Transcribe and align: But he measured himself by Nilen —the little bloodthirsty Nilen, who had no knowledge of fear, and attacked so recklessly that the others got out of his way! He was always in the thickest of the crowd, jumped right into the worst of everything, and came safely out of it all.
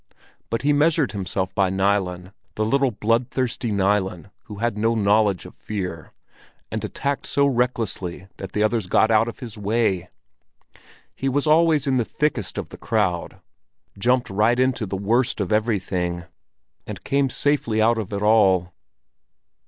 But 0.49 0.63
he 0.63 0.73
measured 0.73 1.11
himself 1.11 1.53
by 1.53 1.69
Nilen 1.69 2.33
—the 2.55 2.65
little 2.65 2.89
bloodthirsty 2.89 3.71
Nilen, 3.71 4.31
who 4.45 4.55
had 4.55 4.75
no 4.75 4.95
knowledge 4.95 5.45
of 5.45 5.53
fear, 5.53 6.11
and 6.71 6.83
attacked 6.83 7.27
so 7.27 7.45
recklessly 7.45 8.27
that 8.37 8.53
the 8.53 8.63
others 8.63 8.87
got 8.87 9.11
out 9.11 9.27
of 9.27 9.41
his 9.41 9.59
way! 9.59 10.09
He 11.13 11.29
was 11.29 11.45
always 11.45 11.85
in 11.85 11.97
the 11.97 12.03
thickest 12.03 12.57
of 12.57 12.69
the 12.69 12.79
crowd, 12.79 13.41
jumped 13.95 14.31
right 14.31 14.59
into 14.59 14.87
the 14.87 14.97
worst 14.97 15.39
of 15.39 15.51
everything, 15.53 16.23
and 16.87 17.03
came 17.03 17.29
safely 17.29 17.79
out 17.79 17.99
of 17.99 18.11
it 18.11 18.23
all. 18.23 18.73